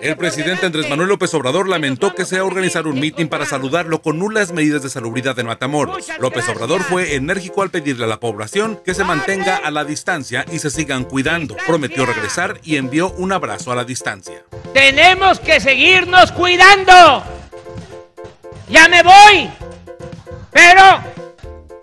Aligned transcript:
El 0.00 0.16
presidente 0.16 0.66
Andrés 0.66 0.88
Manuel 0.88 1.08
López 1.08 1.32
Obrador 1.34 1.68
lamentó 1.68 2.14
que 2.14 2.24
se 2.24 2.40
organizar 2.40 2.86
un 2.86 2.98
mitin 3.00 3.28
para 3.28 3.46
saludarlo 3.46 4.02
con 4.02 4.18
nulas 4.18 4.52
medidas 4.52 4.82
de 4.82 4.90
salubridad 4.90 5.38
en 5.38 5.46
Matamoros. 5.46 6.08
López 6.18 6.48
Obrador 6.48 6.82
fue 6.82 7.14
enérgico 7.14 7.62
al 7.62 7.70
pedirle 7.70 8.04
a 8.04 8.08
la 8.08 8.20
población 8.20 8.80
que 8.84 8.94
se 8.94 9.04
mantenga 9.04 9.56
a 9.56 9.70
la 9.70 9.84
distancia 9.84 10.44
y 10.50 10.58
se 10.58 10.70
sigan 10.70 11.04
cuidando. 11.04 11.56
Prometió 11.66 12.06
regresar 12.06 12.60
y 12.64 12.76
envió 12.76 13.10
un 13.12 13.32
abrazo 13.32 13.72
a 13.72 13.76
la 13.76 13.84
distancia. 13.84 14.44
Tenemos 14.72 15.40
que 15.40 15.60
seguirnos 15.60 16.32
cuidando. 16.32 17.24
Ya 18.68 18.88
me 18.88 19.02
voy. 19.02 19.50
Pero 20.52 21.00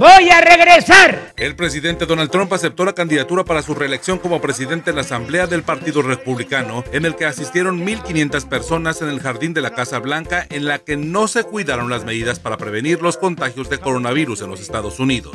Voy 0.00 0.30
a 0.30 0.40
regresar. 0.40 1.29
El 1.40 1.56
presidente 1.56 2.04
Donald 2.04 2.30
Trump 2.30 2.52
aceptó 2.52 2.84
la 2.84 2.92
candidatura 2.92 3.46
para 3.46 3.62
su 3.62 3.74
reelección 3.74 4.18
como 4.18 4.42
presidente 4.42 4.90
en 4.90 4.96
la 4.96 5.00
Asamblea 5.00 5.46
del 5.46 5.62
Partido 5.62 6.02
Republicano, 6.02 6.84
en 6.92 7.06
el 7.06 7.16
que 7.16 7.24
asistieron 7.24 7.80
1.500 7.80 8.46
personas 8.46 9.00
en 9.00 9.08
el 9.08 9.20
jardín 9.20 9.54
de 9.54 9.62
la 9.62 9.70
Casa 9.70 10.00
Blanca, 10.00 10.46
en 10.50 10.66
la 10.66 10.80
que 10.80 10.98
no 10.98 11.28
se 11.28 11.44
cuidaron 11.44 11.88
las 11.88 12.04
medidas 12.04 12.38
para 12.38 12.58
prevenir 12.58 13.00
los 13.00 13.16
contagios 13.16 13.70
de 13.70 13.78
coronavirus 13.78 14.42
en 14.42 14.50
los 14.50 14.60
Estados 14.60 15.00
Unidos. 15.00 15.34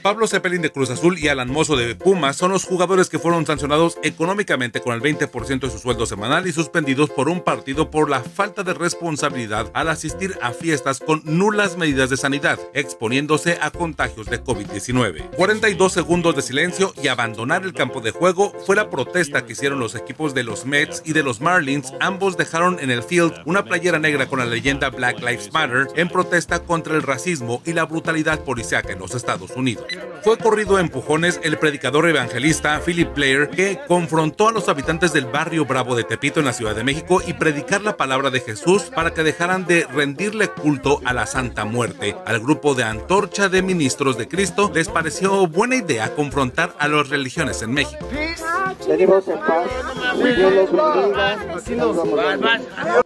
Pablo 0.00 0.28
Zeppelin 0.28 0.62
de 0.62 0.70
Cruz 0.70 0.90
Azul 0.90 1.18
y 1.18 1.26
Alan 1.26 1.50
Mozo 1.50 1.74
de 1.74 1.96
Puma 1.96 2.32
son 2.34 2.52
los 2.52 2.62
jugadores 2.62 3.08
que 3.08 3.18
fueron 3.18 3.46
sancionados 3.46 3.98
económicamente 4.04 4.80
con 4.80 4.94
el 4.94 5.02
20% 5.02 5.58
de 5.58 5.70
su 5.70 5.78
sueldo 5.80 6.06
semanal 6.06 6.46
y 6.46 6.52
suspendidos 6.52 7.10
por 7.10 7.28
un 7.28 7.40
partido 7.40 7.90
por 7.90 8.10
la 8.10 8.20
falta 8.20 8.62
de 8.62 8.74
responsabilidad 8.74 9.72
al 9.74 9.88
asistir 9.88 10.38
a 10.40 10.52
fiestas 10.52 11.00
con 11.00 11.20
nulas 11.24 11.76
medidas 11.76 12.10
de 12.10 12.16
sanidad, 12.16 12.60
a 13.60 13.70
contagios 13.70 14.26
de 14.26 14.42
COVID-19. 14.42 15.30
42 15.30 15.92
segundos 15.92 16.36
de 16.36 16.42
silencio 16.42 16.92
y 17.02 17.08
abandonar 17.08 17.64
el 17.64 17.72
campo 17.72 18.00
de 18.00 18.10
juego 18.10 18.52
fue 18.66 18.76
la 18.76 18.90
protesta 18.90 19.46
que 19.46 19.52
hicieron 19.52 19.78
los 19.78 19.94
equipos 19.94 20.34
de 20.34 20.44
los 20.44 20.66
Mets 20.66 21.02
y 21.06 21.14
de 21.14 21.22
los 21.22 21.40
Marlins. 21.40 21.92
Ambos 22.00 22.36
dejaron 22.36 22.78
en 22.80 22.90
el 22.90 23.02
field 23.02 23.32
una 23.46 23.64
playera 23.64 23.98
negra 23.98 24.26
con 24.26 24.40
la 24.40 24.44
leyenda 24.44 24.90
Black 24.90 25.20
Lives 25.20 25.52
Matter 25.52 25.88
en 25.96 26.08
protesta 26.08 26.60
contra 26.60 26.94
el 26.94 27.02
racismo 27.02 27.62
y 27.64 27.72
la 27.72 27.86
brutalidad 27.86 28.40
policíaca 28.40 28.92
en 28.92 28.98
los 28.98 29.14
Estados 29.14 29.52
Unidos. 29.52 29.86
Fue 30.22 30.36
corrido 30.36 30.76
a 30.76 30.80
empujones 30.80 31.40
el 31.42 31.58
predicador 31.58 32.08
evangelista 32.08 32.80
Philip 32.84 33.14
Blair 33.14 33.48
que 33.48 33.80
confrontó 33.88 34.48
a 34.48 34.52
los 34.52 34.68
habitantes 34.68 35.14
del 35.14 35.24
barrio 35.24 35.64
Bravo 35.64 35.96
de 35.96 36.04
Tepito 36.04 36.40
en 36.40 36.46
la 36.46 36.52
Ciudad 36.52 36.74
de 36.74 36.84
México 36.84 37.22
y 37.26 37.32
predicar 37.32 37.80
la 37.80 37.96
palabra 37.96 38.30
de 38.30 38.40
Jesús 38.40 38.90
para 38.94 39.14
que 39.14 39.22
dejaran 39.22 39.66
de 39.66 39.86
rendirle 39.86 40.48
culto 40.48 41.00
a 41.04 41.14
la 41.14 41.26
Santa 41.26 41.64
Muerte 41.64 42.16
al 42.26 42.40
grupo 42.40 42.74
de 42.74 42.84
De 43.30 43.62
Ministros 43.62 44.18
de 44.18 44.28
Cristo 44.28 44.70
les 44.74 44.88
pareció 44.88 45.46
buena 45.46 45.76
idea 45.76 46.14
confrontar 46.14 46.74
a 46.78 46.88
las 46.88 47.08
religiones 47.08 47.62
en 47.62 47.72
México. 47.72 48.06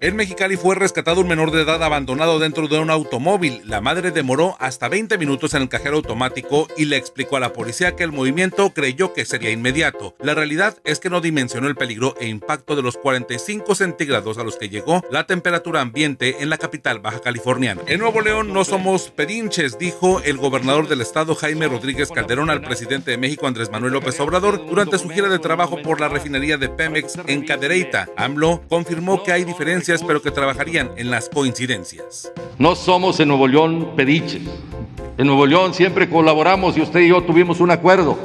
En 0.00 0.16
Mexicali 0.16 0.56
fue 0.56 0.74
rescatado 0.74 1.20
un 1.20 1.28
menor 1.28 1.50
de 1.50 1.62
edad 1.62 1.82
abandonado 1.82 2.38
dentro 2.38 2.68
de 2.68 2.78
un 2.78 2.90
automóvil. 2.90 3.62
La 3.64 3.80
madre 3.80 4.10
demoró 4.10 4.56
hasta 4.60 4.88
20 4.88 5.16
minutos 5.18 5.54
en 5.54 5.62
el 5.62 5.68
cajero 5.68 5.96
automático 5.96 6.68
y 6.76 6.84
le 6.84 6.96
explicó 6.96 7.36
a 7.36 7.40
la 7.40 7.52
policía 7.52 7.96
que 7.96 8.04
el 8.04 8.12
movimiento 8.12 8.70
creyó 8.74 9.12
que 9.12 9.24
sería 9.24 9.50
inmediato. 9.50 10.14
La 10.20 10.34
realidad 10.34 10.76
es 10.84 11.00
que 11.00 11.10
no 11.10 11.20
dimensionó 11.20 11.66
el 11.68 11.76
peligro 11.76 12.14
e 12.20 12.28
impacto 12.28 12.76
de 12.76 12.82
los 12.82 12.96
45 12.96 13.74
centígrados 13.74 14.38
a 14.38 14.44
los 14.44 14.56
que 14.56 14.68
llegó 14.68 15.02
la 15.10 15.26
temperatura 15.26 15.80
ambiente 15.80 16.36
en 16.40 16.50
la 16.50 16.58
capital 16.58 17.00
baja 17.00 17.20
californiana. 17.20 17.82
En 17.86 18.00
Nuevo 18.00 18.20
León 18.20 18.52
no 18.52 18.64
somos 18.64 19.10
pedinches, 19.10 19.78
dijo 19.78 20.20
el 20.20 20.36
gobernador 20.36 20.88
del 20.88 21.00
estado 21.00 21.34
Jaime 21.34 21.68
Rodríguez 21.68 22.10
Calderón 22.10 22.50
al 22.50 22.60
presidente 22.60 23.10
de 23.10 23.18
México 23.18 23.46
Andrés 23.46 23.70
Manuel 23.70 23.94
López 23.94 24.18
Obrador 24.20 24.66
durante 24.66 24.98
su 24.98 25.08
gira 25.08 25.28
de 25.28 25.38
trabajo 25.38 25.53
por 25.56 26.00
la 26.00 26.08
refinería 26.08 26.56
de 26.56 26.69
Pemex 26.69 27.19
en 27.27 27.44
Cadereyta. 27.44 28.08
AMLO 28.16 28.62
confirmó 28.69 29.22
que 29.22 29.33
hay 29.33 29.44
diferencias 29.44 30.02
pero 30.02 30.20
que 30.20 30.30
trabajarían 30.30 30.91
en 30.96 31.11
las 31.11 31.28
coincidencias. 31.28 32.33
No 32.58 32.74
somos 32.74 33.20
en 33.20 33.28
Nuevo 33.28 33.46
León 33.46 33.92
pedinches. 33.96 34.42
En 35.17 35.27
Nuevo 35.27 35.46
León 35.46 35.73
siempre 35.73 36.08
colaboramos 36.08 36.77
y 36.77 36.80
usted 36.80 37.01
y 37.01 37.08
yo 37.08 37.23
tuvimos 37.23 37.61
un 37.61 37.70
acuerdo 37.70 38.18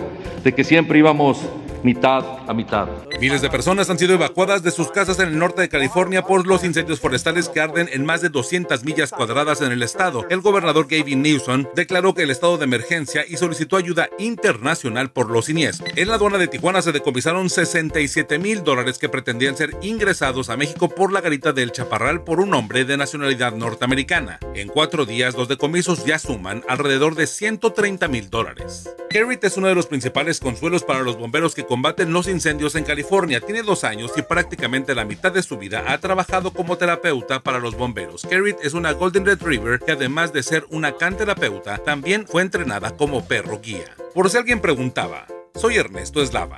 de 0.44 0.54
que 0.54 0.64
siempre 0.64 1.00
íbamos 1.00 1.40
mitad 1.84 2.39
a 2.50 2.54
mitad. 2.56 2.88
Miles 3.22 3.42
de 3.42 3.50
personas 3.50 3.92
han 3.92 4.00
sido 4.00 4.16
evacuadas 4.16 4.64
de 4.64 4.72
sus 4.72 4.90
casas 4.90 5.20
en 5.20 5.28
el 5.28 5.38
norte 5.38 5.62
de 5.62 5.70
California 5.70 6.24
por 6.24 6.48
los 6.48 6.64
incendios 6.64 7.00
forestales 7.00 7.48
que 7.48 7.62
arden 7.62 7.88
en 7.94 8.06
más 8.06 8.22
de 8.22 8.30
200 8.30 8.84
millas 8.84 9.12
cuadradas 9.12 9.62
en 9.62 9.72
el 9.72 9.84
estado. 9.84 10.26
El 10.30 10.42
gobernador 10.42 10.88
Gavin 10.90 11.22
Newsom 11.22 11.66
declaró 11.76 12.16
que 12.16 12.24
el 12.24 12.32
estado 12.32 12.58
de 12.58 12.64
emergencia 12.64 13.24
y 13.28 13.38
solicitó 13.38 13.78
ayuda 13.78 14.10
internacional 14.18 15.12
por 15.12 15.30
los 15.30 15.46
siniestros. 15.46 15.92
En 15.96 16.08
la 16.08 16.16
aduana 16.16 16.40
de 16.40 16.48
Tijuana 16.48 16.82
se 16.82 16.92
decomisaron 16.92 17.52
67 17.52 18.40
mil 18.40 18.64
dólares 18.64 18.98
que 18.98 19.10
pretendían 19.10 19.56
ser 19.56 19.78
ingresados 19.84 20.50
a 20.50 20.58
México 20.58 20.90
por 20.90 21.14
la 21.14 21.22
garita 21.22 21.54
del 21.54 21.72
Chaparral 21.72 22.24
por 22.24 22.40
un 22.40 22.56
hombre 22.56 22.84
de 22.84 22.98
nacionalidad 22.98 23.54
norteamericana. 23.54 24.40
En 24.56 24.70
cuatro 24.70 25.06
días, 25.06 25.36
los 25.36 25.48
decomisos 25.48 26.04
ya 26.04 26.18
suman 26.18 26.64
alrededor 26.68 27.14
de 27.14 27.28
130 27.28 28.08
mil 28.08 28.32
dólares. 28.32 28.90
Kerrit 29.12 29.44
es 29.44 29.58
uno 29.58 29.68
de 29.68 29.76
los 29.76 29.86
principales 29.86 30.40
consuelos 30.40 30.84
para 30.84 31.02
los 31.02 31.18
bomberos 31.18 31.54
que 31.54 31.66
combaten 31.66 32.12
los 32.12 32.28
incendios 32.28 32.39
en 32.46 32.84
California. 32.86 33.42
Tiene 33.42 33.64
dos 33.64 33.84
años 33.84 34.12
y 34.16 34.22
prácticamente 34.22 34.96
la 34.96 35.04
mitad 35.04 35.32
de 35.32 35.44
su 35.44 35.58
vida 35.58 35.84
ha 35.88 35.98
trabajado 35.98 36.52
como 36.52 36.78
terapeuta 36.78 37.44
para 37.44 37.60
los 37.60 37.76
bomberos. 37.76 38.24
Kerrit 38.24 38.58
es 38.64 38.74
una 38.74 38.94
Golden 38.94 39.26
Retriever 39.26 39.80
que 39.80 39.92
además 39.92 40.32
de 40.32 40.44
ser 40.44 40.66
una 40.70 40.94
canterapeuta, 40.94 41.80
también 41.80 42.26
fue 42.28 42.42
entrenada 42.42 42.96
como 42.96 43.28
perro 43.28 43.60
guía. 43.62 43.96
Por 44.14 44.30
si 44.30 44.38
alguien 44.38 44.62
preguntaba, 44.62 45.28
soy 45.54 45.78
Ernesto 45.78 46.22
Eslava. 46.22 46.56